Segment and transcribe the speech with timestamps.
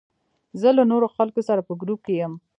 [0.61, 2.33] زه له نورو خلکو سره په ګروپ کې یم.